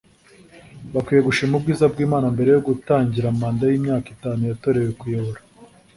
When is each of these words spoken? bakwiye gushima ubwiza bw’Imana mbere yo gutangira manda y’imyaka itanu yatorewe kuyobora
bakwiye 0.93 1.21
gushima 1.27 1.53
ubwiza 1.55 1.85
bw’Imana 1.93 2.25
mbere 2.35 2.49
yo 2.55 2.61
gutangira 2.67 3.27
manda 3.39 3.63
y’imyaka 3.71 4.07
itanu 4.15 4.41
yatorewe 4.49 4.89
kuyobora 4.99 5.39